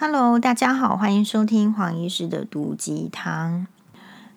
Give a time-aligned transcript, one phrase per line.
[0.00, 3.66] Hello，大家好，欢迎收听黄医师的毒鸡汤。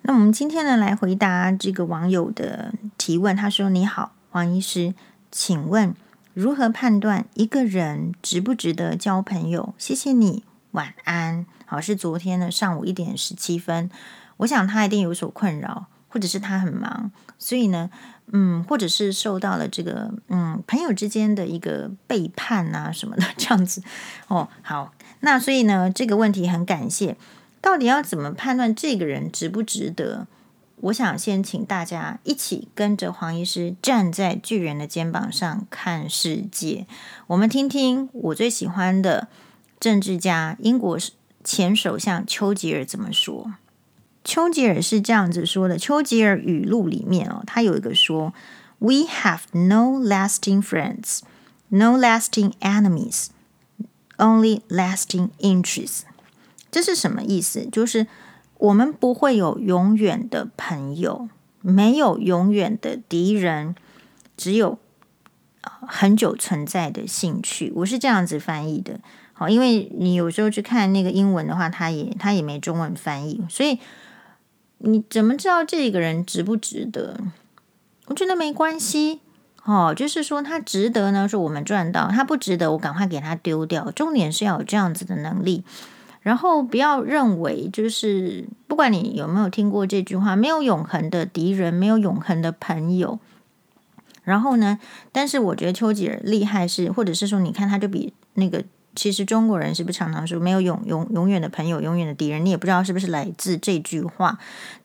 [0.02, 3.36] 那我们今天呢，来回答这个网友的提问。
[3.36, 4.96] 他说：“你好，黄医师，
[5.30, 5.94] 请问
[6.34, 9.76] 如何判断一个人值不值得交朋友？
[9.78, 13.92] 谢谢你，晚安。”好，是昨天的上午一点十七分。
[14.38, 17.10] 我想他一定有所困扰，或者是他很忙，
[17.40, 17.90] 所以呢，
[18.34, 23.82] 嗯，或者是受到了这个嗯朋友之间的一个背叛啊什么的 这样子。
[24.28, 24.94] 哦，好。
[25.22, 27.16] 那所以呢，这个问题很感谢。
[27.62, 30.28] 到底要怎么判断这个人值不值得？
[30.78, 36.88] 我想先请大家一起跟着黄医师站在巨人的肩膀上看世界。
[37.28, 39.28] 我们听听我最喜欢的
[39.80, 40.98] 政治家英国
[41.44, 43.54] 前首相丘吉尔怎么说。
[44.24, 48.34] 丘吉尔是这样子说的：丘吉尔语录里面哦，他有一个说
[48.80, 51.20] ：“We have no lasting friends,
[51.70, 53.28] no lasting enemies.”
[54.18, 56.02] Only lasting interests，
[56.70, 57.66] 这是什么意思？
[57.72, 58.06] 就是
[58.60, 61.28] 我们不会有永远的朋友，
[61.62, 63.74] 没有永远的敌人，
[64.38, 64.78] 只有
[65.88, 67.74] 很久存在的兴趣。
[67.78, 69.00] 我是这样子翻译的。
[69.34, 73.80] 好，因为你有时候去看那个英文的话，它也它也没中文翻译，所以
[74.84, 77.18] 你怎么知道这个人值不值得？
[78.08, 79.20] 我觉得没关系。
[79.64, 83.92] 哦，就是说他值得呢，是我们赚到；他不值得，我赶快给他丢掉。
[83.92, 85.64] 重点是要有这样子的能力，
[86.22, 93.20] 然后不要认为就是不管你有没有听过这句话，没有永恒的敌人，没有永恒的朋友。
[94.24, 94.80] 然后呢，
[95.12, 98.64] 但是我觉得丘吉尔厉害是，或者是说，你看他就比那个，
[98.96, 102.46] 其实中国人是不是常常说没有永永永远的朋友，永远的敌人？
[102.46, 104.38] 你也不知道是不是来自这句话，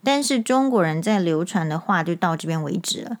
[0.03, 3.17] 但是中国人在流传的话就到这边为止了。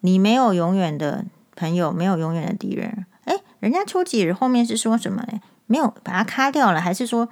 [0.00, 1.24] 你没有永远的
[1.56, 3.04] 朋友，没有永远的敌人。
[3.24, 5.40] 诶，人家丘吉尔后面是说什么呢？
[5.66, 7.28] 没有把它卡掉了，还是说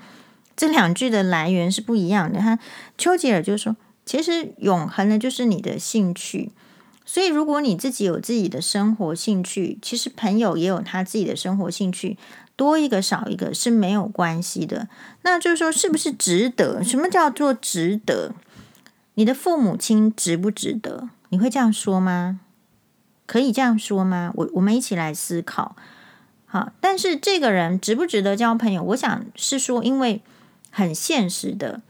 [0.56, 2.40] 这两句的来源是不一样的？
[2.40, 2.58] 他
[2.98, 6.50] 丘吉尔就说，其实永恒的就是你的兴趣。
[7.08, 12.18] 所以如果你自己有自己的生活兴趣，其实朋友也有他自己的生活兴趣，
[12.56, 14.88] 多一个少一个是没有关系的。
[15.22, 16.82] 那就是说，是不是值得？
[16.82, 18.32] 什么叫做值得？
[19.14, 21.10] 你的父母亲值不值得？
[21.28, 22.40] 你会这样说吗？
[23.26, 24.32] 可以这样说吗？
[24.34, 25.76] 我我们一起来思考。
[26.46, 28.82] 好，但是这个人值不值得交朋友？
[28.82, 30.22] 我想是说，因为
[30.70, 31.82] 很现实的。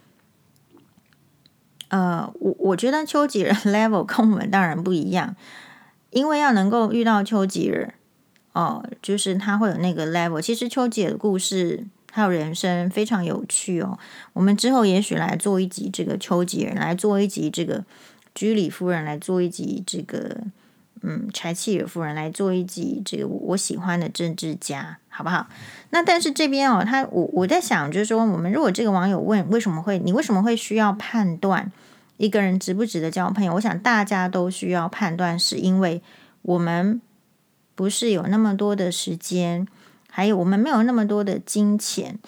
[1.89, 5.37] 呃，我我觉得丘吉尔 level 跟我们当然不一样，
[6.11, 7.95] 因为要能够遇到丘吉尔，
[8.57, 10.41] 哦，就是他会有那个 level。
[10.41, 13.99] 其实丘吉尔的故事还有人生非常有趣哦。
[14.33, 17.85] 我们之后也许来做一集这个丘吉尔，来做一集这个
[18.35, 20.39] 居里夫人，来做一集这个。
[21.03, 25.47] 嗯，柴契尔夫人来做一集这个我喜欢的政治家，好不好？
[25.91, 31.71] 那但是这边哦，他我我在想，就是说，我们如果这个网友问为什么会你为什么会需要判断
[32.17, 33.55] 一个人值不值得交朋友？
[33.55, 36.03] 我想大家都需要判断，是因为
[36.43, 37.01] 我们
[37.77, 39.69] 不是有那么多的时间，
[40.11, 42.19] 还有我们没有那么多的金钱，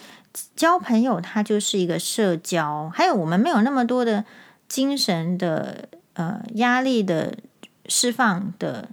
[0.54, 4.24] 交朋友它就是一个社交，还有我们没有那么多的
[4.68, 7.34] 精神的呃压力的。
[7.90, 8.86] 释放的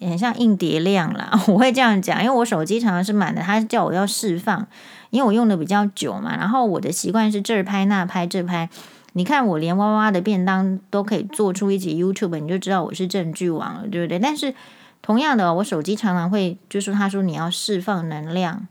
[0.00, 4.66] 很像硬碟量啦， 我会这样讲，因为我手机常常是满的，他叫我要释放，
[5.10, 6.34] 因为我用的比较久嘛。
[6.34, 8.70] 然后我的习惯是这拍那拍这拍，
[9.12, 14.18] 你看我连娃娃的便当都可以做出一集 YouTube，你就知道我是证据王了，对不对？
[14.18, 14.54] 但是
[15.02, 18.66] 同样的，我手机常常会就说他说你要释放能量，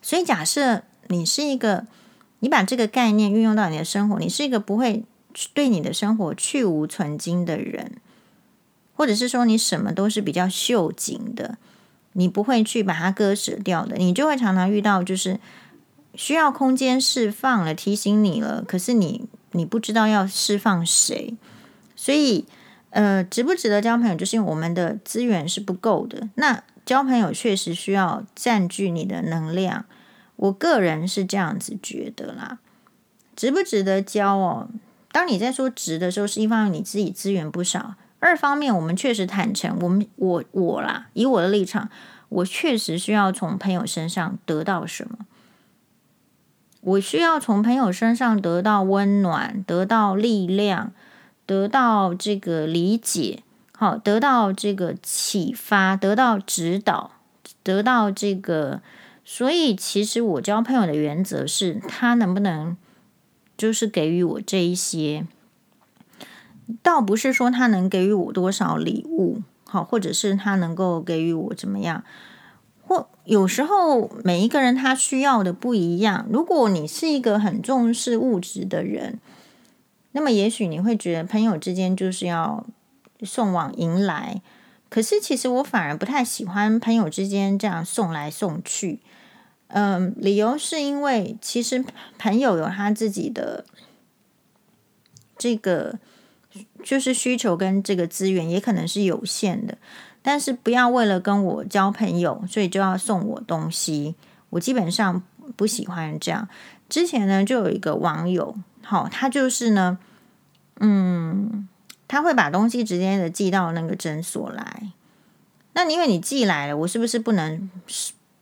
[0.00, 1.86] 所以假设你是一个，
[2.38, 5.04] 你把这个概念运用到你的生活，你是一个不会
[5.52, 7.96] 对你的生活去无存菁的人。
[8.98, 11.58] 或者是说你什么都是比较秀紧的，
[12.14, 15.38] 你不会去把它割舍掉的，你就会常常遇到就是
[16.14, 21.36] 需要空间释放了，提醒你了，可是你你不知道要释放谁，
[21.94, 22.46] 所以
[22.96, 26.30] 呃，值不值得交朋友，就是因为我们的资源是不够的。
[26.36, 29.84] 那交朋友确实需要占据你的能量，
[30.36, 32.58] 我个人是这样子觉得啦。
[33.36, 34.70] 值不值得交哦？
[35.12, 37.96] 当你在说值的时候，是一方面你自己资源不少。
[38.18, 41.90] 二方面，我们确实坦诚，我们我我啦，以我的立场，
[42.30, 45.26] 我确实需要从朋友身上得到什么？
[46.80, 50.92] 我需要从朋友身上得到温暖，得到力量，
[51.46, 57.12] 得到这个理解，好，得到这个启发，得到指导，
[57.62, 58.82] 得到这个。
[59.24, 62.76] 所以，其实我交朋友的原则是，他能不能
[63.56, 65.26] 就是给予我这一些。
[66.82, 72.02] 倒不是说他能给予我多少礼物，好，或者是他能够给予我怎么样，
[72.82, 76.26] 或有时候每一个人他需要的不一样。
[76.30, 79.20] 如果你是一个很重视物质的人，
[80.16, 82.64] 那么也许你会觉得朋友之间就是要
[83.20, 84.40] 送往迎来。
[84.88, 89.00] 可是其实我反而不太喜欢朋友之间这样送来送去。
[89.68, 91.84] 嗯，理由是因为其实
[92.18, 93.66] 朋友有他自己的
[95.36, 95.98] 这个
[96.82, 99.76] 就是需求跟这个资源，也可能是有限的。
[100.22, 104.14] 但是不要为了跟我交朋友，所以就要送我东西。
[104.48, 105.22] 我基本上
[105.56, 106.48] 不喜欢这样。
[106.88, 108.56] 之前呢，就有一个网友，
[108.88, 109.98] 好，他就是呢，
[110.78, 111.68] 嗯，
[112.06, 114.92] 他会把东西直接的寄到那个诊所来。
[115.72, 117.68] 那因为你寄来了，我是不是不能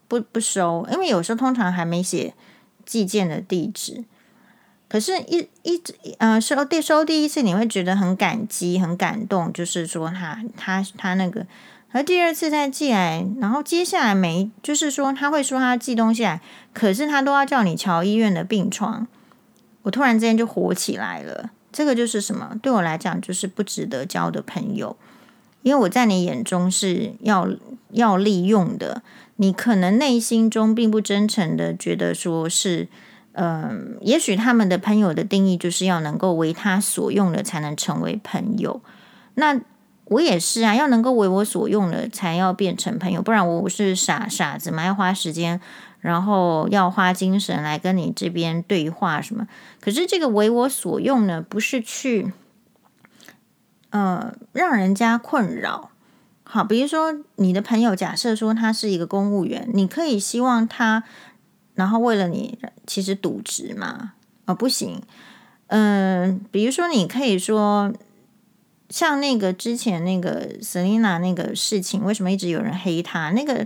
[0.07, 0.87] 不不收？
[0.91, 2.35] 因为有时候通常还没写
[2.85, 4.05] 寄件的地址。
[4.87, 11.47] 可是一，一一呃收第收第一次，你会觉得很感激、很感动，就是说他他他那个。
[11.91, 16.39] 而第二次再寄来，然后接下来没，就是说他会说他寄东西来，
[16.71, 19.07] 可是他都要叫你瞧医院的病床。
[19.85, 22.57] 我突然之间就火起来了，这个就是什么？
[22.59, 24.97] 对我来讲就是不值得交的朋友，
[25.61, 27.47] 因为我在你眼中是要
[27.91, 29.03] 要利用的，
[29.35, 32.87] 你可能内心中并不真诚的觉得说是，
[33.33, 38.81] 嗯、也许他们的朋友的定义就是要能够为他所用的才能成为朋友，
[39.35, 39.61] 那。
[40.09, 45.59] 我也是啊，要能够为我所用的，才要变成朋友，不然我是傻傻子嘛，要花时间，
[46.05, 49.47] 然后要花精神来跟你这边对话什么。
[49.81, 52.31] 可是这个为我所用呢，不是去，
[53.89, 55.89] 呃，让人家困扰。
[56.43, 61.03] 好，比如说你的朋友，假设说他是一个公务员，你可以希望他，
[61.73, 64.13] 然后为了你，其实渎职嘛？
[64.45, 65.01] 哦，不行。
[65.67, 67.93] 嗯、比如说你可以说。
[68.87, 73.31] 像那个之前那个 Selina 那个事情，为什么一直有人黑她？
[73.31, 73.65] 那个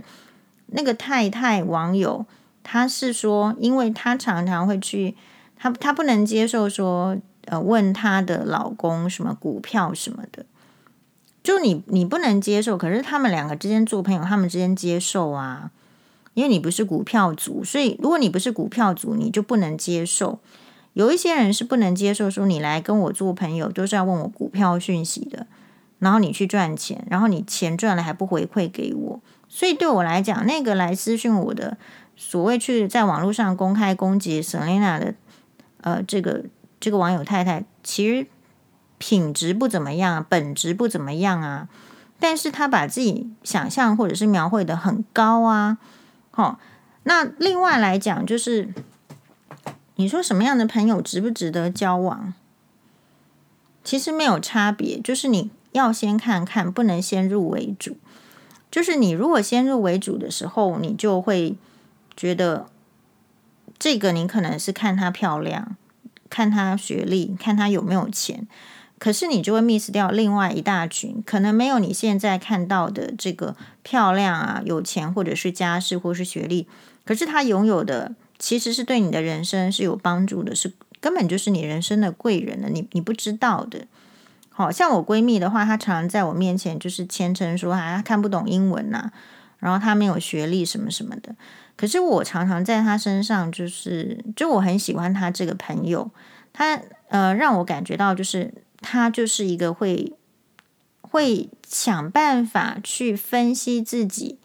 [0.72, 2.26] 那个太太网友，
[2.62, 5.16] 她是说，因为她常常会去，
[5.56, 10.44] 她她不能接受说，呃，问她的老公什么股票什么的，
[11.42, 15.70] 就你你不能接受，可是他们两个之间做朋友，他们之间接受啊，
[16.34, 20.38] 因为你不是股票族，所以如果你不是股票族，你就不能接受。
[20.92, 25.46] 有一些人是不能接受说，你来跟我做朋友都是要问我股票讯息的，
[25.98, 29.20] 然后你去赚钱，然后你钱赚了还不回馈给我，
[29.50, 31.76] 所以对我来讲，那个来私讯我的
[32.16, 35.14] 所谓去在网络上公开攻击 Selina 的
[35.82, 36.44] 呃这个
[36.80, 38.26] 这个网友太太，其实
[38.96, 41.68] 品质不怎么样，本质不怎么样啊，
[42.18, 45.76] 但是他把自己想象或者是描绘的很高啊，
[46.30, 46.58] 好，
[47.02, 48.72] 那另外来讲就是。
[49.96, 52.32] 你说什么样的朋友值不值得交往？
[53.84, 57.98] 其实没有差别，就是你要先看看，不能先入为主。
[58.70, 61.56] 就是你如果先入为主的时候，你就会
[62.16, 62.68] 觉得
[63.78, 65.76] 这个你可能是看她漂亮，
[66.28, 68.46] 看她学历，看她有没有钱，
[68.98, 76.66] 可是你就会 miss 掉另外一大群，可能没有你现在看到的这个漂亮啊、有钱，或者是家世，或是学历，
[77.04, 78.14] 可是他拥有的。
[78.42, 83.86] 其实是对你的人生是有帮助的，是根本就是你人生的贵人了，你你不知道的。
[84.60, 89.10] 好像我闺蜜的话，她常常在我面前就是谦称说，啊，她看不懂英文呐、
[89.58, 91.34] 然后她没有学历什么什么的。
[91.76, 96.10] 可是我常常在她身上，就是就我很喜欢她这个朋友，
[96.52, 100.12] 她呃让我感觉到就是她就是一个会
[101.00, 104.38] 会想办法去分析自己，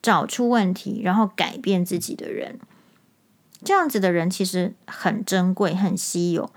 [0.00, 2.58] 找出问题，然后改变自己的人。
[3.64, 6.50] 这样子的人其实很珍贵、很稀有。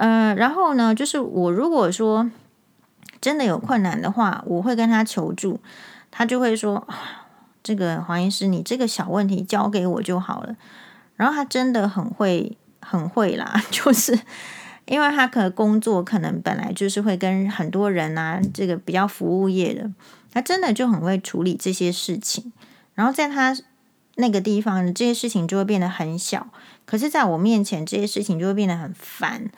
[0.00, 2.30] 呃，然后呢，就是我如果说
[3.20, 5.60] 真的有困难的话，我会跟他求助，
[6.10, 6.88] 他就会说
[7.62, 10.56] ：“这个黄医师，你这个小问题交给我就好了。”
[11.16, 14.18] 然后他真的很会、很会啦， 就是
[14.86, 19.90] 因为他可工作可能本来就是会跟很多人啊，这个比较服务业的，
[20.32, 22.50] 他真的就很会处理这些事情。
[22.94, 23.54] 然后在他。
[24.16, 26.48] 那个地方，这些事情就会变得很小，
[26.84, 29.50] 可是在我面前，这些事情就会变得很烦。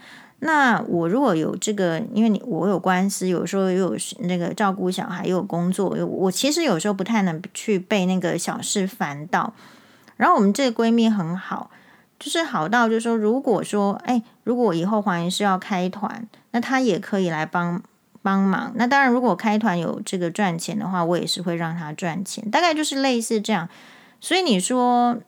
[0.45, 9.55] 那我如果有这个，因为你我有官司，有时候又有那个照顾小孩，又有工作，我其实有时候不太能去被那个小事烦到。
[10.17, 11.71] 然后我们这个闺蜜很好，
[12.19, 17.81] 就是好到就是说，如果说，哎，如果以后黄医师要开团，那她也可以来帮
[18.21, 18.73] 帮忙。
[18.75, 22.51] 那当然，如果开团有这个赚钱的话，我也是会让她赚钱。
[22.51, 23.69] 大概就是类似这样。
[24.21, 25.19] 所以你说，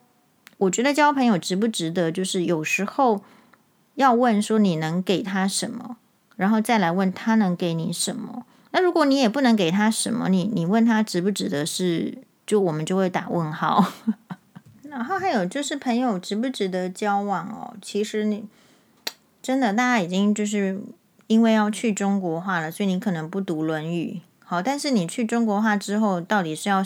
[0.58, 2.10] 我觉得交朋友值不值得？
[2.10, 3.22] 就是有时候
[3.94, 5.96] 要问说你能给他什么，
[6.36, 8.44] 然后再来问他能给你什么。
[8.72, 13.92] 那如果你也不能给他什么，你你问他值不值得是就我们就会打问号。
[14.90, 17.74] 然后还有就是朋友值不值得交往哦？
[17.82, 18.44] 其实你
[19.42, 20.80] 真的大家已经就是
[21.26, 24.20] 因为要去中国化了，所以你可能不读《论语》。
[24.44, 26.82] 好，但是你去中国化之后，到底是要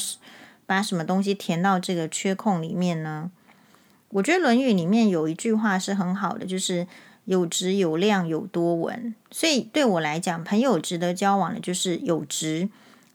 [0.65, 3.31] 把什么东西填到这个缺空里面呢？
[4.11, 6.87] 我觉得《论语》里面有一句话是很好的，就是
[7.25, 9.15] 有直有量有多闻。
[9.31, 12.69] 所以对我来讲，朋友值得交往的就是有直，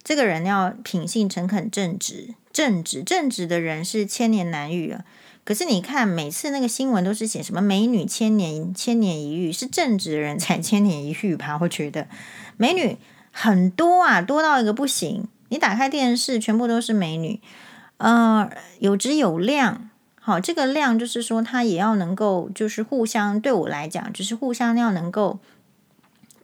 [0.03, 2.35] 这个人要品性诚恳正直。
[2.53, 5.03] 正直正直的人是千年难遇啊！
[5.43, 11.57] 可是你看，每次那个新闻都是写什么美女千年千年一遇，是正直的人才千年一遇吧？
[11.59, 12.07] 我觉得
[12.57, 12.95] 美女
[13.31, 15.27] 很多啊，多到一个不行。
[15.49, 17.41] 你打开电视，全部都是美女。
[17.97, 18.47] 呃，
[18.77, 19.89] 有直有量，
[20.25, 25.39] 好，这个量就是说，他也要能够，就是互相对我来讲，就是互相要能够。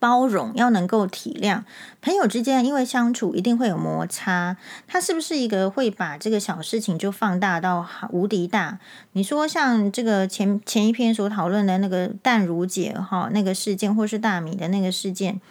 [0.01, 1.63] 包容要能够体谅
[2.01, 4.55] 朋友之间，因为相处一定会有摩擦。
[4.87, 8.79] 他是不是一个会把这个小事情就放大到无敌大？
[9.11, 15.41] 你说像这个前前一篇所讨论的那个淡如姐哈那个事件，或是大米的那个事件，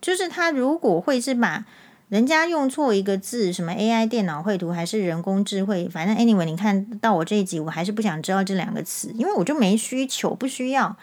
[0.00, 1.66] 就是他如果会是把
[2.10, 10.96] 人家用错一个字，什么 AI 电脑绘图还是人工智慧，反正 anyway，你看到我这一集，我还是不想知道这两个词，因为我就没需求，不需要。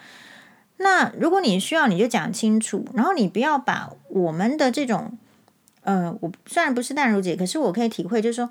[0.76, 5.16] 那如果你需要，你就讲清楚，然后你不要把我们的这种，
[5.80, 8.50] 呃，我虽然不是淡如姐，可是我可以体会，就是说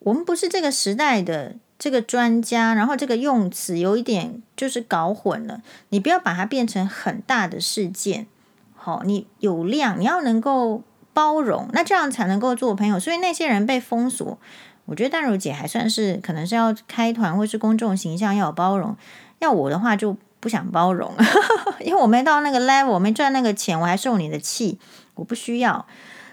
[0.00, 8.26] 我们不是这个时代的这个专家，然后这个用词有一点就是搞混了，你不要把它变成很大的事件，
[8.74, 10.82] 好，你有量，你要能够
[11.14, 13.00] 包容，那这样才能够做朋友。
[13.00, 14.36] 所以那些人被封锁，
[14.84, 18.94] 我觉得淡如姐还算是可能是要开团或是公众形象要有包容，
[19.38, 20.14] 要我的话就。
[20.40, 21.10] 不想包容，
[21.80, 24.78] 因为我没到那个 level，我没赚那个钱，我还受你的气，
[25.14, 25.86] 我不需要。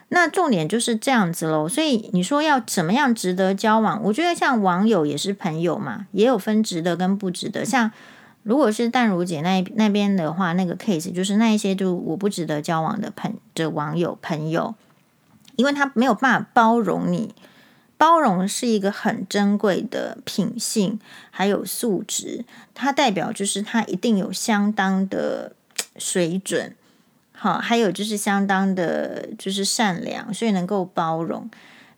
[0.09, 1.65] 那重点就是这样子喽。
[1.69, 4.03] 所以你说要怎么样值得交往？
[4.03, 7.63] 我觉得像网友也是朋友嘛，也有分值得跟不值得。
[7.63, 7.89] 像
[8.43, 14.75] 如果是淡如姐那那边的话，那个 case 就是那一些就我不值得交往的朋的网友朋友，
[15.55, 17.35] 因为他没有办法包容你。
[17.97, 22.43] 包容是一个很珍贵的品性，还有素质，
[22.73, 25.53] 它代表就是它一定有相当的
[25.97, 26.75] 水准，
[27.31, 31.47] 好，还有就是相当的，就是善良，所以能够包容。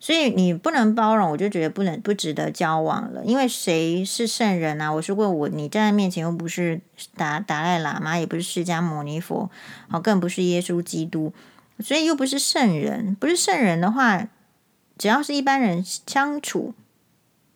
[0.04, 3.24] 所以你不能包容，我就觉得不能不值得交往了。
[3.24, 4.92] 因为谁是圣人啊？
[4.92, 6.82] 我说过，我你站在面前又不是
[7.16, 9.50] 达达赖喇嘛，也不是释迦牟尼佛，
[9.88, 11.32] 好，更不是耶稣基督，
[11.80, 13.16] 所以又不是圣人。
[13.16, 14.28] 不是圣人的话。
[14.96, 16.76] 只要是一般人相处，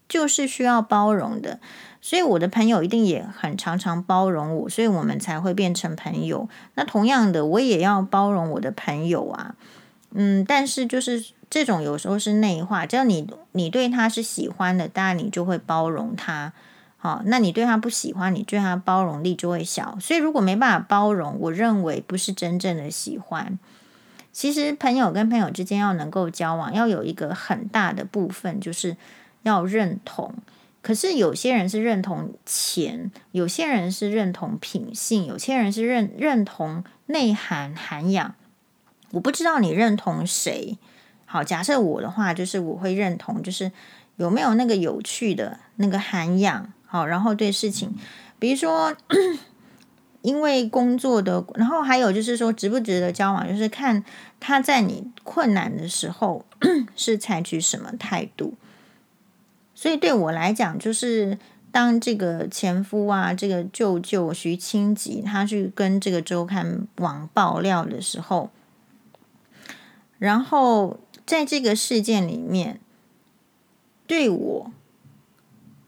[0.10, 1.60] 就是需要包容的，
[2.02, 6.50] 所以我的朋友一定也很常常包容我，所以我们才会变成朋友。
[6.74, 9.56] 那同样的，我也要包容我的朋友啊，
[10.12, 16.54] 嗯，但是就是这种有时候是内化，只要你你对他是喜欢的，当然你就会包容他。
[17.00, 19.98] 好，那你对他不喜欢，你对他包容力就会小。
[20.02, 23.60] 所以如果没办法包容，我认为不是真正的喜欢。
[24.32, 28.98] 其实朋友跟朋友之间要能够交往，要有一个很大的部分，就是
[29.44, 30.34] 要认同。
[30.82, 38.36] 可是有些人是认同钱，有些人是认同品性，有些人是认认同内涵涵养。
[39.12, 40.78] 我不知道你认同谁。
[41.26, 43.72] 好，假设我的话，就是我会认同，就是
[44.16, 46.72] 有没有那个有趣的那个涵养。
[46.86, 47.96] 好，然后对事情，
[48.40, 48.96] 比如说。
[50.24, 54.04] 因为工作的，然后还有就是说值不值得交往，就是看
[54.42, 56.44] 他在你困难的时候
[56.98, 58.56] 是采取什么态度。
[59.74, 61.38] 所以对我来讲，就是
[61.72, 68.50] 当这个前夫啊，这个舅舅徐清吉，他去跟这个周刊网爆料的时候，
[70.20, 72.80] 然后在这个事件里面，
[74.06, 74.72] 对我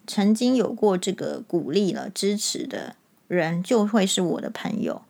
[0.05, 2.95] 曾经有过这个鼓励了、支持的。
[3.29, 5.03] 人就会是我的朋友，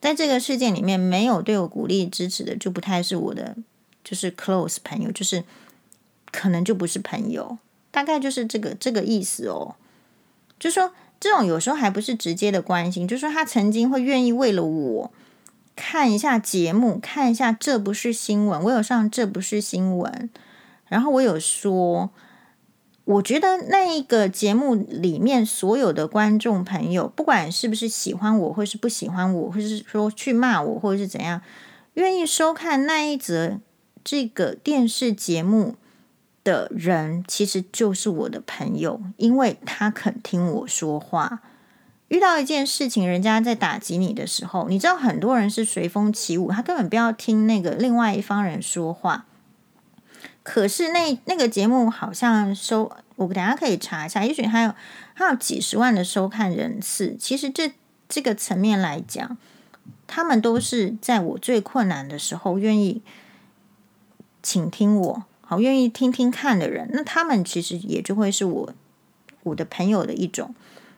[0.00, 3.54] 在这个事件里面，没有对我鼓励支持的，就不太是我的，
[4.02, 5.44] 就是 close 朋友，就是
[6.32, 7.58] 可能就不是朋友，
[7.90, 9.74] 大概就是这个这个意思哦。
[10.58, 15.10] 就说这种有时候还不是直接的关心，就说他曾经会愿意为了我
[15.80, 20.28] 看一下节目，看一下这不是新闻，我有上这不是新闻，
[20.88, 22.10] 然后我有说。
[23.04, 31.40] 我觉得那一个节目里面所有的观众朋友，不管是不是喜欢我，或是不喜欢我，或是说去骂我，或者是怎样，
[31.94, 33.58] 愿意收看那一则
[34.04, 35.74] 这个电视节目
[36.44, 41.40] 的人，其实就是我的朋友，因为他肯听我说话。
[42.10, 49.26] 遇到一件事情，人家在打击你的时候，你知道很多人是随风起舞，他根本不要听那个另外一方人说话。
[50.42, 54.74] 可是那那个节目好像收，我等下可以查一下，也许还有
[55.14, 57.16] 还有几十万的收看人次。
[57.16, 57.72] 其实这
[58.08, 59.38] 这个层面来讲，
[60.08, 63.02] 他们都是在我最困难的时候愿意
[64.42, 66.90] 倾听我，好愿意听听看的人。
[66.92, 68.74] 那他们其实也就会是我
[69.44, 70.52] 我的朋友的一种。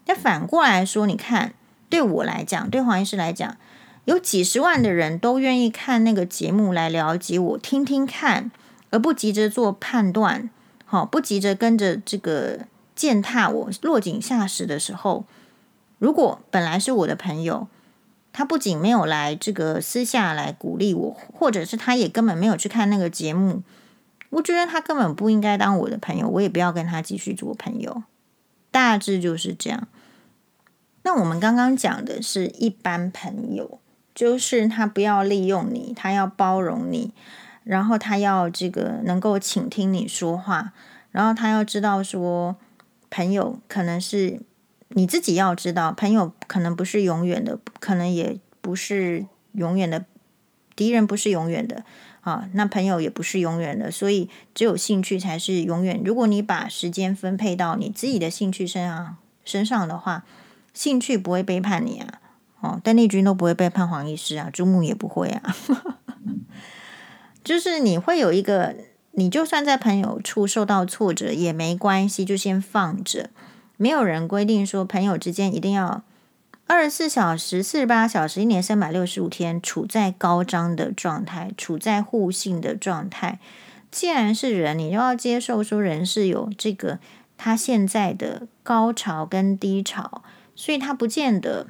[0.06, 1.54] 那反过来说，你看，
[1.88, 3.56] 对我来讲，对黄医师来讲，
[4.04, 8.50] 有几十万的人都愿意看那个节目来了解我，听听看。
[8.94, 10.50] 而不急着做判断，
[10.85, 15.25] 好，不急着跟着这个践踏我落井下石的时候，
[15.99, 17.68] 如果本来是我的朋友，
[18.35, 23.62] 他不仅没有来这个私下来鼓励我，或者是他也根本没有去看那个节目，
[24.28, 28.02] 我觉得他根本不应该当我的朋友，我也不要跟他继续做朋友。
[28.73, 29.87] 大致就是这样。
[31.05, 33.79] 那我们刚刚讲的是一般朋友，
[34.12, 37.12] 就是他不要利用你，他要包容你。
[37.64, 40.73] 然后他要这个能够倾听你说话，
[41.12, 42.57] 然后他要知道说，
[43.09, 44.41] 朋友可能是
[44.88, 50.05] 你自己要知道，朋友可能不是永远的，可能也不是永远的，
[50.75, 51.85] 敌人不是永远的
[52.23, 56.00] 啊，那朋友也不是永远的，所以只有兴趣才是永远。
[56.05, 60.25] 如果你把时间分配到你自己的兴趣身上身上的话，
[60.73, 62.21] 兴趣不会背叛你啊，
[62.61, 65.57] 哦，邓丽君都不会背叛黄医师啊，朱木也不会啊。
[67.43, 68.76] 就是你会有一个，
[69.11, 73.31] 你就算在朋友处受到挫折也没关系，就先放着。
[73.76, 76.05] 没有人规定说朋友之间一定要
[76.66, 83.38] 二十四小时、四十八小时、一年三百六十五天处在高涨的状态，处在互信的状态。
[83.90, 86.99] 既然是人，你就要接受说人是有这个
[87.37, 90.23] 他现在的高潮跟低潮，
[90.54, 91.66] 所以他不见得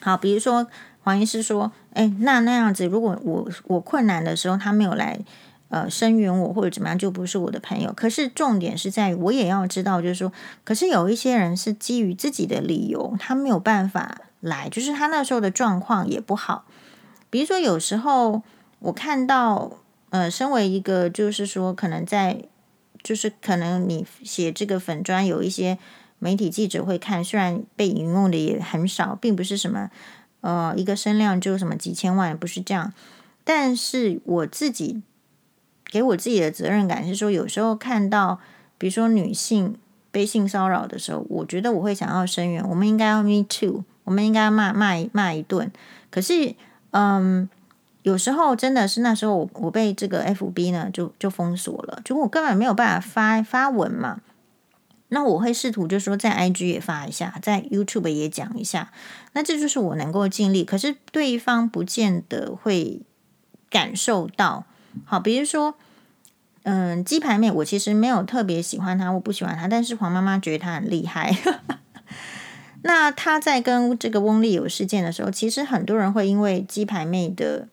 [0.00, 0.16] 好。
[0.16, 0.66] 比如说。
[1.06, 5.20] 黄医师说：“哎，那那样子，如果我我困难的时候，他没有来
[5.68, 7.92] 呃声援我或者怎么样，就不是我的朋友。
[7.92, 10.32] 可是重点是在于，我也要知道，就是说，
[10.64, 16.64] 可是有一些人是基于自己的理由，他没有办法来，就是他那时候的状况也不好。
[17.30, 18.42] 比如说，有时候
[18.78, 19.72] 我看到，
[20.10, 22.44] 呃，身为一个，就是说，可能在，
[23.02, 25.78] 就是可能你写这个粉专，有一些
[26.18, 29.90] 媒体记者会看，虽然被引用的也很少，并不是什么。”
[30.42, 32.92] 呃，一个声量就什么几千万，不是这样。
[33.42, 35.02] 但是我自己
[35.88, 38.40] 给我自己的责任感是说，有时候看到，
[38.76, 39.76] 比如说女性
[40.10, 45.70] 被性骚扰的时候，我觉得我会想要声援，我们应该要 me too，我们应该要骂骂一骂一顿。
[46.10, 46.54] 可是，
[46.90, 47.48] 嗯，
[48.02, 54.20] 有时候真的是那时候我我被这个 FB 呢就就封锁了，就我根本没有办法发发文嘛。
[55.10, 58.90] 那我会试图就说，在 IG 也发一下，在 YouTube 也讲一下。
[59.34, 63.02] 那这就是我能够尽力，可是对方不见得会
[63.70, 64.64] 感受到。
[65.04, 65.74] 好，比如说，
[66.62, 71.36] 嗯，鸡排妹，我其实没有特别喜欢她，我不喜欢她，但是黄妈妈觉得她很厉害。
[72.82, 77.68] 那她在跟这个翁立友事件的时候，其实很多人会因为鸡排妹的。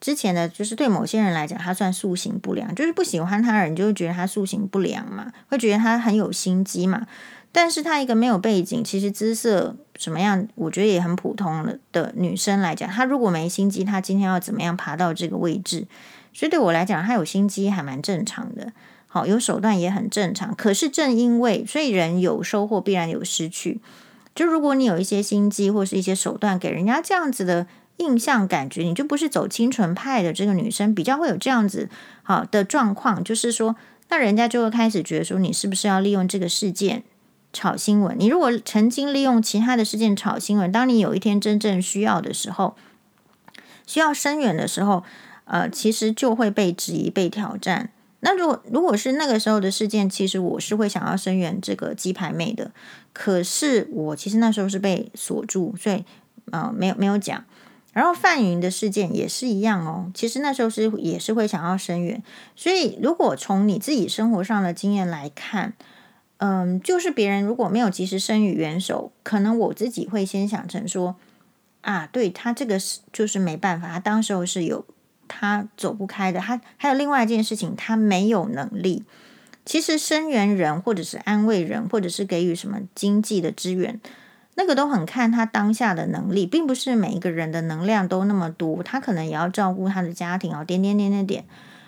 [0.00, 7.06] 之前呢，就是对某些人来讲，她算塑形不良，就是不喜欢她的人，就会觉得她塑形不良嘛，会觉得她很有心机嘛。
[7.50, 15.86] 但是她一个没有背景，其实姿色什么样，我觉得也很普通的女生来讲，她如果没心机，她今天要怎么样爬到这个位置？
[16.34, 18.74] 所以对我来讲，她有心机还蛮正常的，
[19.06, 20.54] 好，有手段也很正常。
[20.54, 23.80] 可是正因为，所以人有收获必然有失去。
[24.34, 27.66] 就如果你有一些心机或是一些手段，给人家这样子的。
[27.98, 31.88] 印象感觉你就不是走清纯派的这个女生，比较会有这样子
[32.24, 33.76] 好的状况，就是说，
[34.08, 37.04] 那人家就会开始觉得说，你是不是要利用这个事件
[37.52, 38.16] 炒新闻？
[38.18, 42.74] 你如果曾经利用其他的事件炒新闻，当你有一天真正需要的时候，
[43.86, 45.04] 需要声援的时候，
[45.44, 47.90] 呃，其实就会被质疑、被挑战。
[48.20, 52.70] 那如果如果是那个时候的事件，其实我是会想要声援这个鸡排妹的，
[53.12, 56.04] 可是我其实那时候是被锁住，所以
[56.50, 57.44] 呃，没有没有讲。
[57.92, 62.20] 然后范云的事件也是一样哦，其实那时候是也是会想要声援，
[62.56, 65.74] 所以如果从你自己生活上的经验来看，
[66.38, 71.14] 嗯，就是别人如果没有及时伸予援手，可能我自己会先想成说，
[71.82, 74.84] 啊，对他这个是就是没办法，他当时候是有
[75.28, 79.04] 他走不开的，他还有另外一件事情，他没有能力。
[79.64, 84.00] 其实声援人或者是安慰人，或者是给予什么经济的支援。
[84.56, 91.44] 那个都很看他当下的能力，并不是每一个人的能量都那么多，他可能也要照顾他的家庭哦，点点点点点。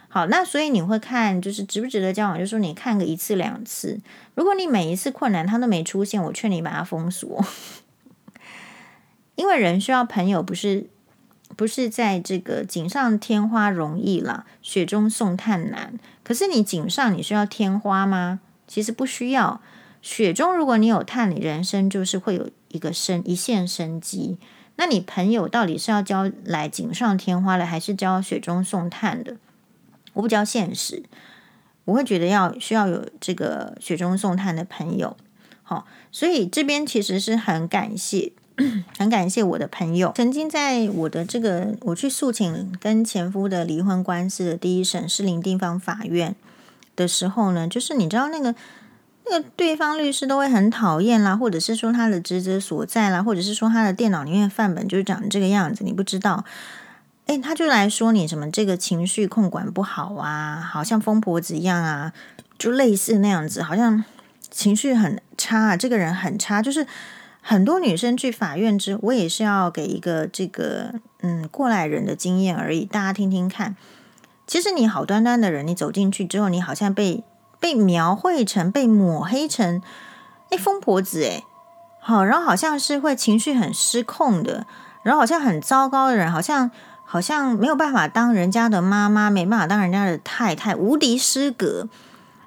[0.08, 4.00] 好，那所以你会看，就是值不值得交往，就是说你看个一次两次。
[4.34, 7.44] 如果你每一次困难他都没出现，我劝你把他封锁，
[9.36, 10.88] 因为人需要朋友，不是
[11.56, 15.98] 不是在这个锦上添花容易了，雪中送炭难。
[16.22, 18.40] 可是你锦上你需要添花吗？
[18.68, 19.60] 其实不需要。
[20.02, 24.38] 雪中如果你有炭，你人生就是会有一个生一线生机。
[24.76, 29.36] 那你朋友到底是要交来锦上添花的，还是交雪中送炭的？
[30.12, 31.02] 我比较现实，
[31.86, 35.16] 我会觉得要需要有这个雪中送炭的朋友。
[35.62, 38.32] 好，所以这边其实是很感谢。
[38.96, 46.34] 很感谢我的朋友，曾经在我的这个我去诉请跟前夫的离婚官司的第一审士林地方法院
[46.94, 48.54] 的时候呢，就是你知道那个
[49.26, 56.42] 那个对方律师都会很讨厌啦，或者是说他的职责所在啦，或者是说他的电脑里面范本就是长这个样子，你不知道，
[57.26, 62.14] 诶，他就来说你什么这个情绪控管不好啊，好像疯婆子一样啊，
[62.58, 64.02] 就类似那样子，好像
[64.50, 66.86] 情绪很差，这个人很差，就是。
[67.48, 73.76] 很多女生去法院之，我也是要给一个这个嗯过来人的经验而已，大家听听看。
[74.48, 77.22] 其实你好端端的人，你走进去之后，你好像被
[77.60, 79.80] 被描绘成、被抹黑成
[80.50, 81.44] 哎疯婆子哎，
[82.00, 84.66] 好，然后好像是会情绪很失控的，
[85.04, 86.72] 然后好像很糟糕的人，好像
[87.04, 91.88] 好像没有办法当人家的妈妈，没办法当人家的太太，无敌失格。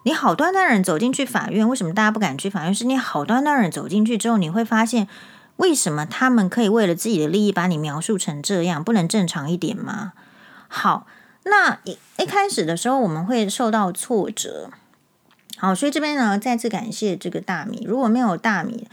[0.03, 2.73] 你好端端人走进去法院，为什么大家不敢去法院？
[2.73, 5.07] 是你好端端人走进去之后，你会发现，
[5.57, 8.81] 为什么他们可以为了自己的利益把你描述成这样？
[8.81, 10.13] 不能正常一点吗？
[10.69, 11.05] 好，
[11.43, 14.69] 那一一开始的时候，我们会受到挫折。
[15.57, 17.83] 好，所以这边呢，再次感谢这个大米。
[17.85, 18.87] 如果没有大米，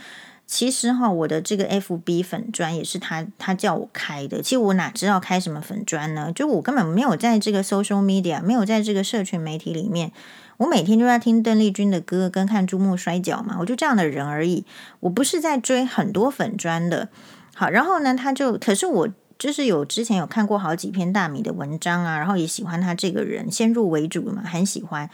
[0.45, 4.41] 其实哈，我的这个 FB 粉砖也是他他叫我开的。
[4.41, 6.33] 其实我哪知道开什么粉砖呢？
[6.33, 10.11] 就我根本没有在这个 social media，没有在这个社群媒体里面。
[10.57, 14.65] 我每天就在听邓丽君的歌，跟看珠穆摔跤嘛，我就这样的人而已。
[15.01, 17.09] 我不是在追很多粉砖的。
[17.55, 25.09] 好，然后呢，他就可是我就是有之前有看过好几篇大米的文章啊，然后也喜欢他这个人，先入为主嘛，很喜欢。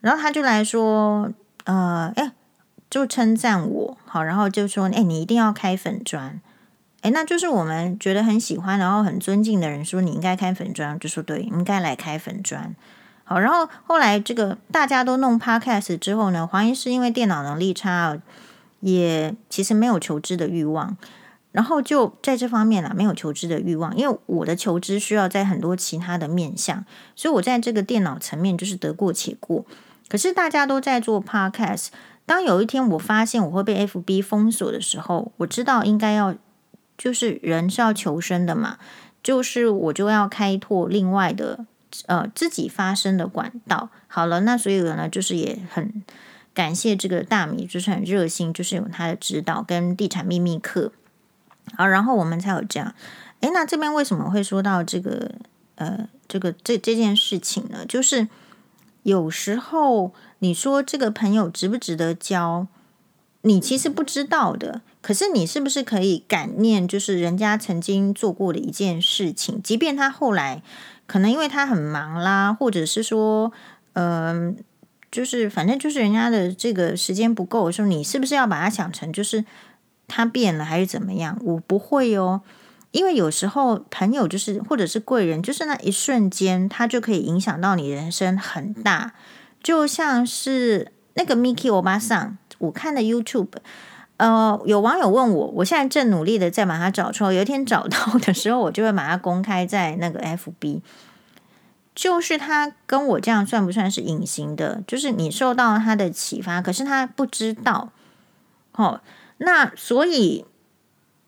[0.00, 1.32] 然后他就来说，
[1.64, 2.32] 呃，哎，
[2.90, 6.40] 就称赞我，好，然后就说，哎，你一定要开粉砖，
[7.00, 12.74] 哎，那就是我们觉得很喜欢，然后很尊敬的人说你应该开粉砖，就说对，应该来开粉砖。
[13.38, 18.18] 然后后来这个大家都弄 Podcast 之后呢，黄医师因为电脑能力差，
[18.80, 20.96] 也其实没有求知的欲望，
[21.52, 29.64] 然后就在这方面啊，没有求知的欲望，因为我的求知需要在很多其他的面向，所以我在这个电脑层面就是得过且过。
[30.08, 31.88] 可是大家都在做 Podcast，
[32.26, 36.34] 当有一天我发现我会被 FB 封锁的时候，我知道应该要
[36.98, 38.78] 就是人是要求生的嘛，
[39.22, 41.66] 就是我就要开拓另外的。
[42.06, 43.90] 呃，自己发声的管道。
[44.08, 46.02] 好了，那所以呢，就是也很
[46.52, 50.92] 感谢这个大米，就是很热心，就是有他的指导跟地产秘密课。
[51.76, 52.94] 好，然后我们才有这样。
[53.40, 55.32] 诶，那这边为什么会说到这个？
[55.76, 57.84] 呃，这个这这件事情呢？
[57.88, 58.28] 就是
[59.02, 62.66] 有时候你说这个朋友值不值得交，
[63.40, 64.82] 你其实不知道的。
[65.00, 70.62] 可是你是不是可以感念，就是人家曾经做过的一件事情，即便他后来。
[71.06, 73.52] 可能因为他很忙啦，或者是说，
[73.92, 74.56] 嗯、
[75.10, 79.44] 就是反正就是人家的这个时间不够的时候，你是不是要把它想成就是
[80.08, 81.38] 他变了还是怎么样？
[81.42, 82.42] 我不会哦，
[82.90, 89.12] 因为有时候朋友就是或者是贵人，就是那一瞬间，他就可以影响到你人生很大。
[89.62, 93.48] 就像是那个 Miki 欧巴桑，我看的 YouTube。
[94.22, 97.32] 呃，有网友问我，我现在正努力的在把它找出来。
[97.32, 100.80] 有一天找到的时候，我就会把它公开在那个 FB。
[101.92, 104.80] 就是他跟我这样算不算是隐形的？
[104.86, 107.90] 就是你受到他的启发，可是他不知道。
[108.74, 109.00] 哦，
[109.38, 110.44] 那所以，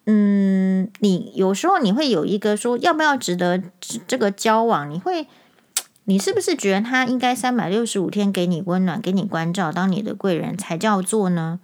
[0.07, 3.61] 嗯，你有时候你会有一个说要不要值得
[4.07, 4.89] 这个交往？
[4.89, 5.27] 你会，
[6.05, 11.59] 你是不是觉得他应该三百六十五天给你温暖，给你关照，当你的贵人才叫做呢？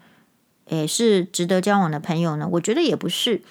[0.70, 2.48] 也是值得交往的朋友呢？
[2.52, 3.42] 我觉得也不是。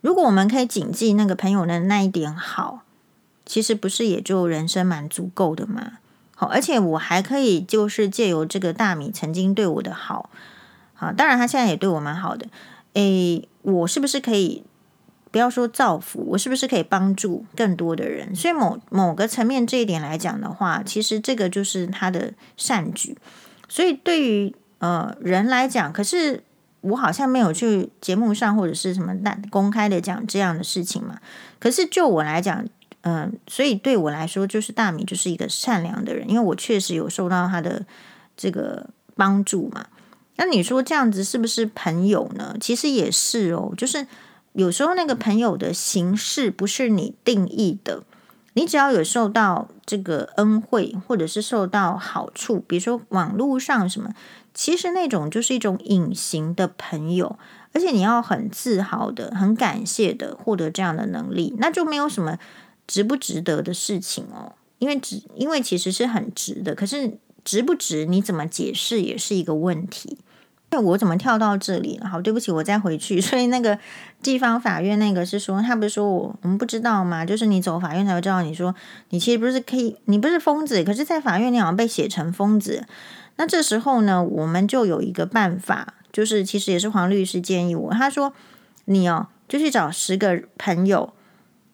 [0.00, 2.82] 如果我们可以谨记那个朋友的那一点好，
[3.44, 5.98] 其实不是也就人生蛮足够的嘛？
[6.36, 10.30] 好，而且我还可以就是借由这个大米曾经对我的好，
[10.94, 12.46] 好，当然他现在也对我蛮好的。
[12.94, 14.62] 诶，我是不是可以
[15.32, 18.32] 不要说造福，我是不是可以帮助更多的人？
[18.36, 23.18] 所以某某个层面这一点来讲的话，其实这个就是他的善举。
[23.68, 26.42] 所以对于呃，人来讲，可是
[26.80, 31.18] 我好像没有去节目上或者是什么大公开的讲这样的事情嘛。
[31.58, 32.64] 可是就我来讲，
[33.02, 37.84] 嗯、所以对我来说，就是大米就是一个善良的人，因为我确实有受到他的
[38.36, 39.86] 这个帮助嘛。
[40.36, 42.56] 那你说这样子是不是朋友呢？
[42.60, 44.06] 其实也是哦，就是
[44.52, 48.04] 有时候那个朋友的形式不是你定义的，
[48.58, 54.12] 你只要有受到这个恩惠，或者是受到好处，比如说网络上什么，
[54.52, 57.38] 其实那种就是一种隐形的朋友，
[57.72, 62.36] 而且你要很自豪的、很感谢的获得这样的能力，那就没有什么
[62.88, 70.18] 值不值得的事情哦，因为值，因为其实是很值的，可是值不值，你怎么解释也是一个问题。
[70.70, 72.06] 那我怎么跳到这里了？
[72.06, 73.18] 好，对不起，我再回去。
[73.22, 73.78] 所以那个
[74.22, 77.24] 地方法院那个是说，他不是说我我们不知道吗？
[77.24, 78.42] 就是你走法院才会知道。
[78.42, 78.74] 你说
[79.08, 82.84] 你其实不是可以，你不是疯子，可是在法院你好像被写成疯子。
[83.36, 88.34] 那这时候呢，我们就有一个办法，就是其实也是黄律师建议我，他说
[88.84, 91.14] 你哦，就去找十个朋友，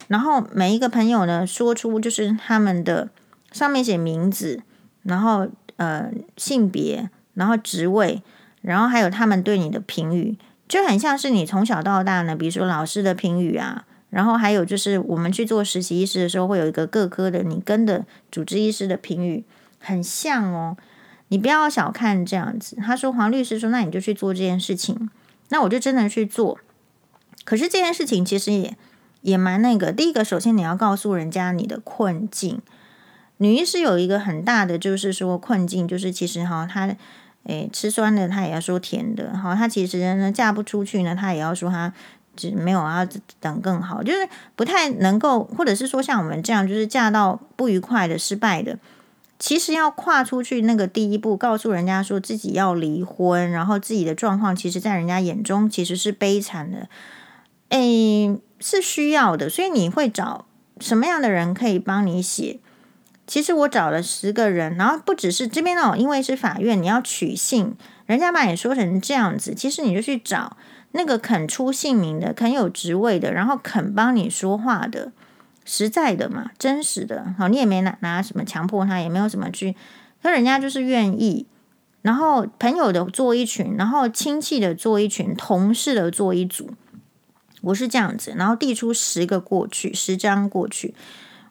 [0.07, 3.09] 然后每一个朋友呢说出就是他们的
[3.51, 4.63] 上面写名字，
[5.03, 8.23] 然后呃性别，然后职位。
[8.65, 19.45] 然后还有他们对你的评语，就很像是你从小到大呢，比如说老师的评语啊，然后还有就是我们去做实习医师的时候，会有一个各科的你跟的主治医师的评语，
[19.79, 20.79] 很像哦。
[21.29, 22.77] 你不要小看这样子。
[22.77, 25.11] 他说黄律师说，那你就去做这件事情，
[25.51, 26.59] 那我就真的去做。
[27.45, 28.75] 可是这件事情其实也
[29.21, 29.93] 也蛮那个。
[29.93, 32.63] 第一个，首先你要告诉人家你的困境。
[33.37, 36.97] 女医师有一个很大的就是说困境，就是其实哈她。
[37.45, 41.93] 诶，吃酸的他也要说甜的，好，他其实呢嫁不出去呢，他也要说他
[42.35, 43.07] 只没有要
[43.39, 48.79] 等更好，就是不太能够，或者是说像我们这样，就是嫁到不愉快的、失败的，
[49.39, 56.89] 其实要跨出去那个第一步，告诉人家说自己要离婚，然后自己的状况，其实在人家眼中其实是悲惨的，
[57.69, 60.47] 诶，是需要的，所以你会找
[60.81, 62.59] 什么样的人可以帮你写？
[63.27, 67.75] 其实我找了十个人，然后不只是这边哦，因为是法院，你要取信，
[68.07, 70.57] 人家把你说成这样子，其实你就去找
[70.93, 75.13] 那个肯出姓名的、肯有职位的，然后肯帮你说话的，
[75.65, 77.35] 实在的嘛，真实的。
[77.39, 79.75] 好，你也没拿拿什么强迫他，也没有什么去，
[80.23, 81.47] 那人家就是愿意。
[82.03, 86.69] 然后朋友的做一群，然后亲戚的做一群，同事的做一组，
[87.63, 90.95] 我是这样子，然后递出十个过去，十张过去。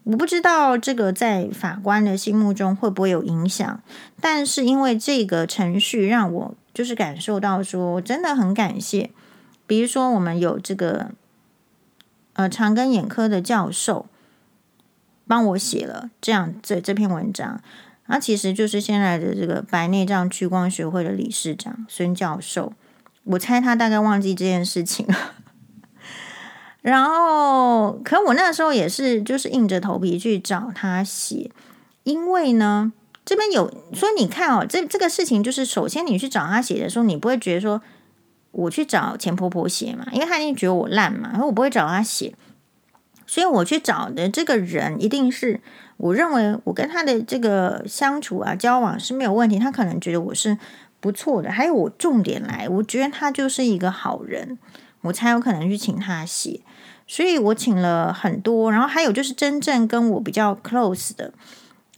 [0.05, 3.81] 我不知道这个在法官的心目中会不会有影响，
[4.19, 9.11] 但是因为这个程序让我就是感受到说，真的很感谢。
[9.65, 11.11] 比如说，我们有这个
[12.33, 14.07] 呃长庚眼科的教授
[15.25, 17.61] 帮我写了这样这这篇文章，
[18.05, 22.73] 他其实就是现在的这个白内障屈光学会的理事长孙教授。
[23.23, 25.15] 我猜他大概忘记这件事情了。
[26.84, 31.50] 然后，可我那时候也是，就是硬着头皮去找他写，
[32.04, 32.91] 因为呢，
[33.24, 37.82] 这边有，所以你看哦，这这个事情就是，首先你去找他写的时候，你不会觉得说
[38.52, 42.36] 我去找钱婆婆写嘛，因为他一定觉得我烂嘛，然后我不会找他写，
[43.26, 45.62] 所以我去找的这个人一定是
[45.96, 50.58] 我认为我跟他的这个相处啊、交往是没有问题，他可能觉得我是
[51.00, 54.60] 不错的，还有我重点来，我觉得他就是一个好人。
[55.03, 56.61] 我才有可能去请他写，
[57.05, 61.33] 所以我请了很多，然后还有就是真正跟我比较 close 的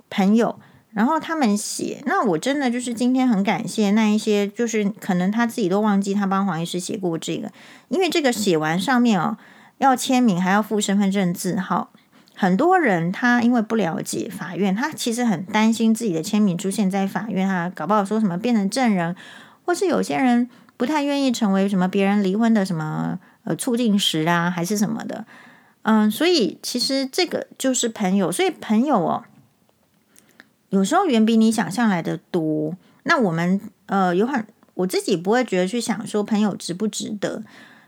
[0.10, 7.52] 朋友，然后他们写，那我真的就是今天很感谢那一些，就是可能他自己都忘记他帮黄医师写过这个，
[7.90, 9.38] 因为这个写完上面哦
[9.78, 11.92] 要签名，还要附身份证字号，
[12.34, 19.16] 很多人他因为不了解法院，他其实很担心自己的签名出现在法院，他搞不好说什么变成证人，
[19.64, 20.50] 或是有些人。
[20.78, 25.26] 不太愿意成为什么别人离婚的什么呃促进师啊，还是什么的，
[25.84, 29.24] 嗯，所以其实这个就是朋友，所以朋友哦，
[30.70, 32.76] 有时候远比你想象来的多。
[33.04, 37.44] 那我们呃有很我自己不会觉得去想说朋友值不值得，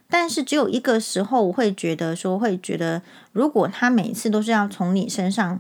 [0.10, 3.02] 但是只有一个时候我会觉得说会觉得，
[3.34, 5.60] 如果他每次都是要从你身上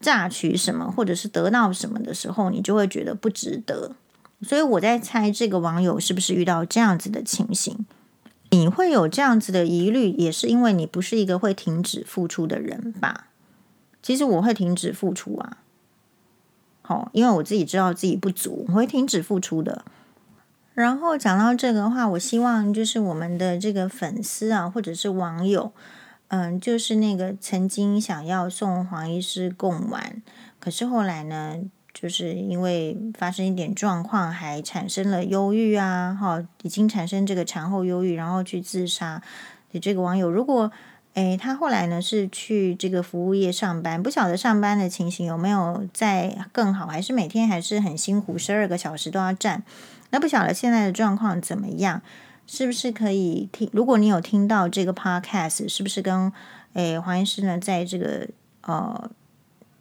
[0.00, 3.92] 榨取什么，或者是得到什么的时候，你就会觉得不值得。
[4.42, 7.86] 所以我在猜，这个网友是不是遇到这样子的情形？
[8.50, 13.28] 你会有这样子的疑虑，也是因为你不是一个会停止付出的人吧？
[14.02, 15.58] 其实我会停止付出啊，
[16.82, 19.84] 好，因为我自己知道自己不足，我会停止付出的。
[20.72, 25.72] 然后讲到这个话，我希望就是我们的这个粉丝啊，或者是网友，
[26.28, 30.22] 嗯，就是那个曾经想要送黄医师贡丸，
[30.58, 31.58] 可是后来呢，
[31.92, 39.22] 就是因为发生一点状况，还产生了忧郁啊，哈，已经产生这个产后忧郁，然后去自杀
[39.72, 40.70] 的这个网友，如果
[41.14, 49.62] 诶他后来呢是去这个服务业上班，不晓得上班的情形有没有再更好，还是每天还是很辛苦，十二个小时都要站，
[50.10, 52.00] 那不晓得现在的状况怎么样？
[52.46, 53.70] 是不是可以听？
[53.72, 56.32] 如果你有听到这个 podcast，是不是跟
[56.72, 58.26] 诶黄医师呢，在这个
[58.62, 59.10] 呃，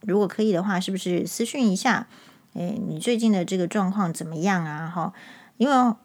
[0.01, 2.07] 如果可以的话，是不是私讯一下？
[2.53, 4.91] 诶，你最近的这个状况怎么样啊？
[4.93, 5.13] 哈，
[5.57, 5.95] 因为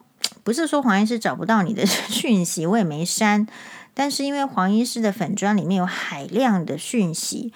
[0.43, 3.47] 不是说黄医师找不到你的 讯息，我也没删，
[3.93, 7.51] 但是因为黄医师的粉专里面有海量的讯息，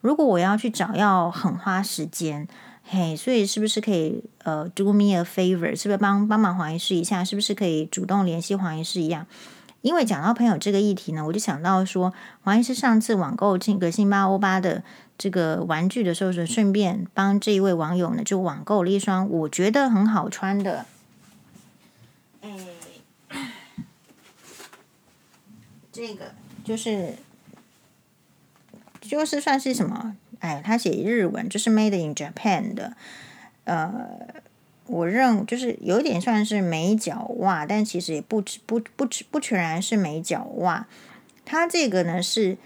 [0.00, 2.48] 如果我要去找，要很花时间。
[2.82, 7.22] 嘿，所以是不是可以呃，do me a favor，是不是帮帮忙黄医师一下？
[7.22, 9.26] 是不是可以主动联系黄医师一样？
[9.82, 12.12] 因为讲到朋友这个议题呢，我就想到说，
[12.42, 14.82] 黄医师上次网购这个辛巴欧巴的
[15.16, 20.84] 这个玩具的时候，是顺便帮这一位网友呢，就网购了一双我觉得很好穿的，
[22.42, 22.56] 哎，
[25.90, 27.14] 这个就是
[29.00, 30.16] 就是算是什么？
[30.40, 32.96] 哎，他写日文，就是 Made in Japan 的，
[33.64, 34.06] 呃，
[34.89, 40.87] 我认就是有一点算是美脚袜，但其实也不不不不全然是美脚袜。
[41.43, 42.57] 它这个呢是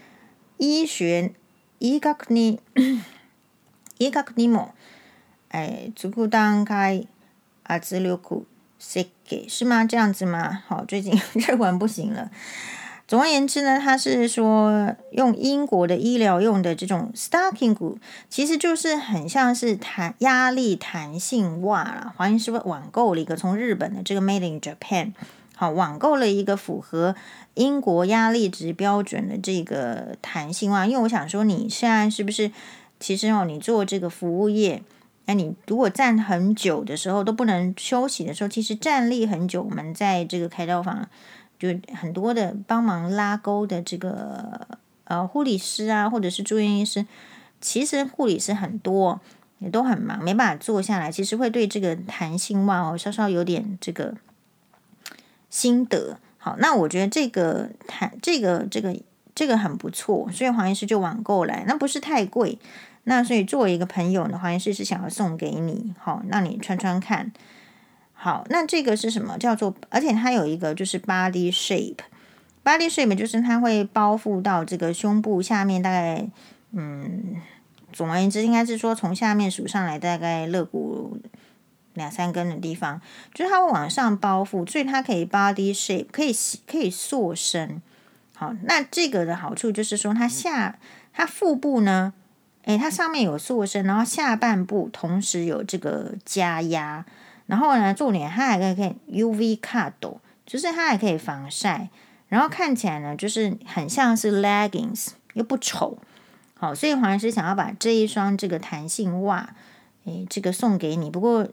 [0.58, 1.32] 医学
[1.78, 2.60] 医学に
[3.98, 4.70] 医学にも
[5.48, 7.06] 哎，足段阶
[7.64, 8.18] 圧力
[8.78, 9.84] 设计是吗？
[9.84, 10.62] 这样子吗？
[10.66, 12.30] 好，最近 日文不行了。
[13.07, 17.97] 总而言之呢，他是说用英国的医疗用的这种 stocking，
[18.31, 22.11] 其实就是很像是弹压力弹性袜啦。
[22.17, 25.11] 黄医师网购了一个从日本的这个 Made in Japan，
[25.55, 27.15] 好，网购了一个符合
[27.53, 30.87] 英国压力值标准的这个弹性袜。
[30.87, 32.49] 因为我想说，你现在是不是
[32.99, 34.81] 其实哦，你做这个服务业，
[35.25, 41.07] 那你如果站很久的时候都不能休息的时候，其实站立很久，我们在这个开刀房。
[41.57, 44.67] 就很多的帮忙拉钩的这个
[45.05, 47.05] 呃护理师啊，或者是住院医师，
[47.61, 49.19] 其实护理师很多
[49.59, 51.11] 也都很忙，没办法坐下来。
[51.11, 54.15] 其实会对这个弹性袜哦稍稍有点这个
[55.49, 56.17] 心得。
[56.37, 58.95] 好，那我觉得这个弹这个这个
[59.33, 62.59] 这个很不错，所以黄医师就网购来，那不是太贵。
[63.05, 67.31] 那所以作为一个朋友呢，黄医师是想要送给你，好，让你穿穿看。
[68.25, 69.37] 好，那这个是什么？
[69.37, 76.27] 叫做，而且它有一个就是 body shape，body shape 就是它会包覆到这个胸部下面，大概
[76.71, 77.39] 嗯，
[77.93, 81.19] 总而言之，应该是说从下面数上来，大概肋骨
[81.93, 82.99] 两三根的地方，
[83.31, 86.35] 就是它会往上包覆，所以它可以 body shape，可以
[86.65, 87.79] 可以塑身。
[88.33, 90.79] 好，那这个的好处就是说，它下
[91.13, 92.11] 它腹部呢，
[92.63, 97.05] 诶，它上面有塑身，然后下半部同时有这个加压。
[97.47, 99.93] 然后呢，重点它还可以可以 UV cut，
[100.45, 101.89] 就是它还可以防晒，
[102.27, 105.97] 然后看起来呢，就是很像是 leggings，又不丑。
[106.57, 109.55] 好，所以黄医师想要把这一双这个弹性袜，
[110.05, 111.09] 诶，这个送给你。
[111.09, 111.47] 不过，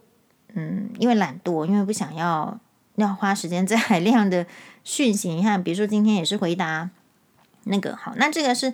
[0.55, 2.59] 嗯，因为懒惰，因为不想要
[2.97, 4.47] 要花时间在海量的
[4.85, 5.29] 讯息。
[5.31, 6.89] 你看，比如说今天也是回答
[7.65, 8.73] 那个好，那这个是。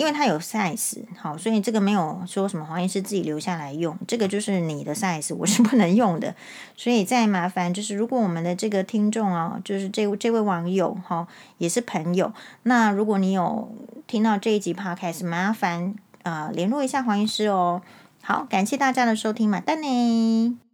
[0.00, 6.34] 因为它有 size 好，所以这个没有说什么黄医师自己留下来用，这个就是你的 size，我是不能用的。
[6.74, 12.32] 所以再麻烦就是，如果我们的这个听众啊，就是这这位网友哈，也是朋友，
[12.62, 13.70] 那如果你有
[14.06, 17.82] 听到这一集 podcast，麻烦啊、呃、联络一下黄医师哦。
[18.22, 20.69] 好，感谢大家的收听，马丹尼。